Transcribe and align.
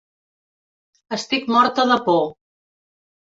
Estic 1.17 1.45
morta 1.57 1.85
de 1.93 1.99
por. 2.09 2.25